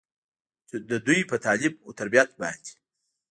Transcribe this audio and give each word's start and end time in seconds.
چې 0.67 0.75
د 0.89 0.91
دوي 1.05 1.21
پۀ 1.29 1.35
تعليم 1.45 1.73
وتربيت 1.87 2.29
باندې 2.41 2.73